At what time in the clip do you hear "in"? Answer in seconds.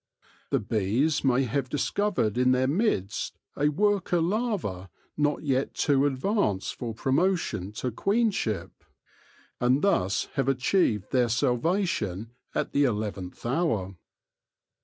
2.35-2.53